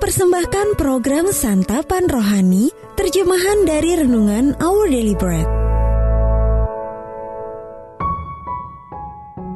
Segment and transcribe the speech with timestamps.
[0.00, 5.44] persembahkan program Santapan Rohani, terjemahan dari Renungan Our Daily Bread.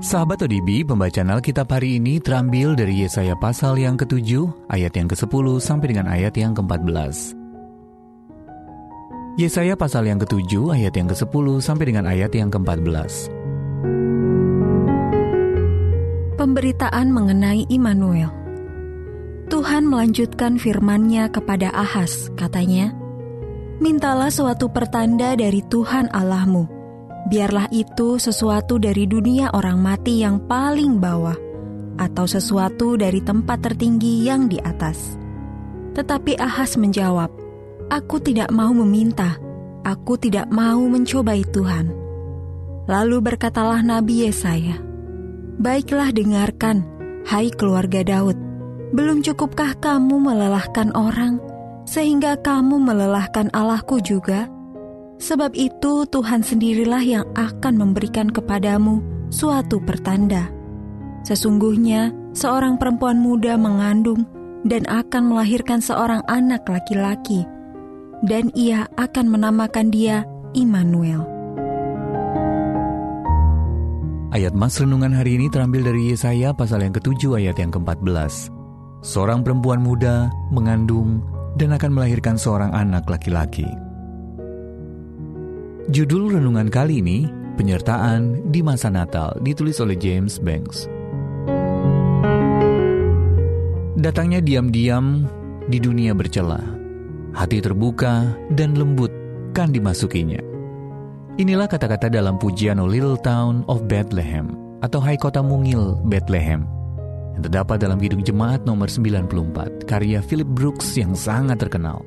[0.00, 5.46] Sahabat ODB, pembacaan Alkitab hari ini terambil dari Yesaya pasal yang ke-7, ayat yang ke-10
[5.60, 7.36] sampai dengan ayat yang ke-14.
[9.36, 13.28] Yesaya pasal yang ke-7, ayat yang ke-10 sampai dengan ayat yang ke-14.
[16.40, 18.39] Pemberitaan mengenai Immanuel.
[19.50, 22.94] Tuhan melanjutkan firman-Nya kepada Ahas, katanya,
[23.82, 26.70] Mintalah suatu pertanda dari Tuhan Allahmu.
[27.26, 31.34] Biarlah itu sesuatu dari dunia orang mati yang paling bawah,
[31.98, 35.18] atau sesuatu dari tempat tertinggi yang di atas.
[35.98, 37.34] Tetapi Ahas menjawab,
[37.90, 39.34] Aku tidak mau meminta,
[39.82, 41.90] aku tidak mau mencobai Tuhan.
[42.86, 44.78] Lalu berkatalah Nabi Yesaya,
[45.58, 46.86] Baiklah dengarkan,
[47.26, 48.49] hai keluarga Daud,
[48.90, 51.38] belum cukupkah kamu melelahkan orang,
[51.86, 54.50] sehingga kamu melelahkan Allahku juga?
[55.20, 60.48] Sebab itu Tuhan sendirilah yang akan memberikan kepadamu suatu pertanda.
[61.22, 64.24] Sesungguhnya seorang perempuan muda mengandung
[64.64, 67.44] dan akan melahirkan seorang anak laki-laki,
[68.24, 70.24] dan ia akan menamakan dia
[70.56, 71.22] Immanuel.
[74.30, 78.59] Ayat Mas Renungan hari ini terambil dari Yesaya pasal yang ke-7 ayat yang ke-14.
[79.00, 81.24] Seorang perempuan muda mengandung
[81.56, 83.64] dan akan melahirkan seorang anak laki-laki.
[85.88, 87.24] Judul renungan kali ini,
[87.56, 90.84] Penyertaan di Masa Natal, ditulis oleh James Banks.
[93.96, 95.28] Datangnya diam-diam
[95.68, 96.60] di dunia bercela,
[97.32, 99.12] hati terbuka dan lembut
[99.56, 100.40] kan dimasukinya.
[101.40, 106.79] Inilah kata-kata dalam pujian O Little Town of Bethlehem atau Hai Kota Mungil Bethlehem
[107.40, 112.04] yang terdapat dalam Kidung Jemaat nomor 94, karya Philip Brooks yang sangat terkenal.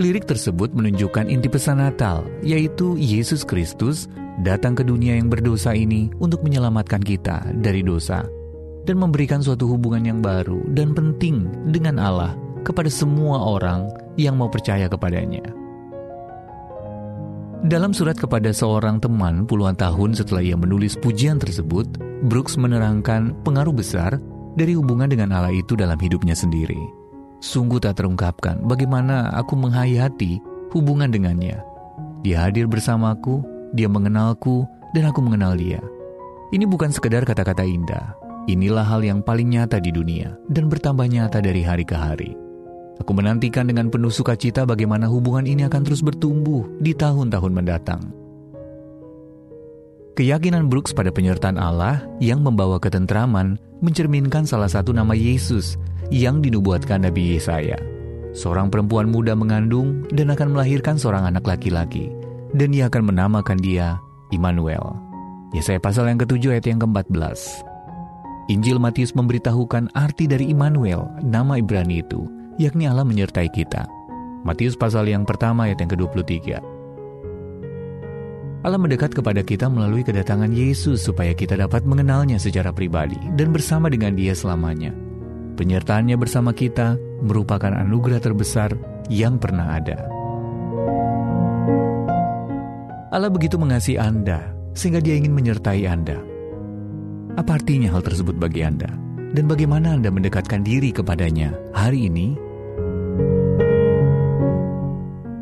[0.00, 4.08] Lirik tersebut menunjukkan inti pesan Natal, yaitu Yesus Kristus
[4.40, 8.24] datang ke dunia yang berdosa ini untuk menyelamatkan kita dari dosa
[8.88, 12.32] dan memberikan suatu hubungan yang baru dan penting dengan Allah
[12.64, 15.44] kepada semua orang yang mau percaya kepadanya.
[17.60, 21.88] Dalam surat kepada seorang teman puluhan tahun setelah ia menulis pujian tersebut,
[22.24, 24.16] Brooks menerangkan pengaruh besar
[24.56, 26.80] dari hubungan dengan Allah itu dalam hidupnya sendiri.
[27.44, 30.40] Sungguh tak terungkapkan bagaimana aku menghayati
[30.72, 31.60] hubungan dengannya.
[32.24, 33.44] Dia hadir bersamaku,
[33.76, 34.64] dia mengenalku,
[34.96, 35.78] dan aku mengenal dia.
[36.50, 38.16] Ini bukan sekedar kata-kata indah.
[38.46, 42.32] Inilah hal yang paling nyata di dunia dan bertambah nyata dari hari ke hari.
[42.96, 48.25] Aku menantikan dengan penuh sukacita bagaimana hubungan ini akan terus bertumbuh di tahun-tahun mendatang.
[50.16, 55.76] Keyakinan Brooks pada penyertaan Allah yang membawa ketentraman mencerminkan salah satu nama Yesus
[56.08, 57.76] yang dinubuatkan Nabi Yesaya.
[58.32, 62.08] Seorang perempuan muda mengandung dan akan melahirkan seorang anak laki-laki,
[62.56, 64.00] dan ia akan menamakan dia
[64.32, 64.96] Immanuel.
[65.52, 67.60] Yesaya pasal yang ketujuh ayat yang ke-14.
[68.48, 72.24] Injil Matius memberitahukan arti dari Immanuel, nama Ibrani itu,
[72.56, 73.84] yakni Allah menyertai kita.
[74.48, 76.75] Matius pasal yang pertama ayat yang ke-23.
[78.64, 83.92] Allah mendekat kepada kita melalui kedatangan Yesus supaya kita dapat mengenalnya secara pribadi dan bersama
[83.92, 84.94] dengan dia selamanya.
[85.56, 88.76] Penyertaannya bersama kita merupakan anugerah terbesar
[89.08, 90.08] yang pernah ada.
[93.12, 96.20] Allah begitu mengasihi Anda sehingga dia ingin menyertai Anda.
[97.36, 98.88] Apa artinya hal tersebut bagi Anda?
[99.32, 102.45] Dan bagaimana Anda mendekatkan diri kepadanya hari ini?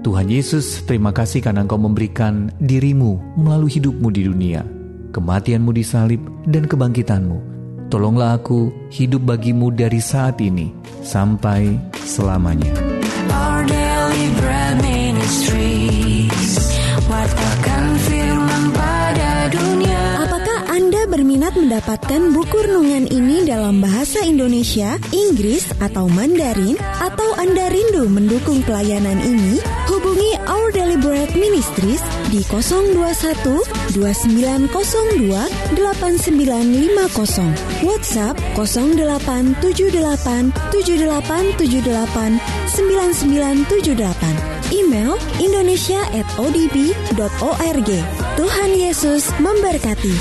[0.05, 4.61] Tuhan Yesus, terima kasih karena Engkau memberikan dirimu melalui hidupmu di dunia,
[5.17, 7.41] kematianmu di salib, dan kebangkitanmu.
[7.89, 12.77] Tolonglah aku hidup bagimu dari saat ini sampai selamanya.
[13.33, 16.45] Our daily bread ministries,
[21.15, 28.67] berminat mendapatkan buku renungan ini dalam bahasa Indonesia, Inggris, atau Mandarin, atau Anda rindu mendukung
[28.67, 29.63] pelayanan ini,
[30.15, 31.99] hubungi Our Daily Bread Ministries
[32.31, 33.03] di 021
[33.99, 42.39] 2902 8950, WhatsApp 0878 7878
[42.71, 47.91] 9978, email indonesia at odb.org.
[48.39, 50.15] Tuhan Yesus memberkati.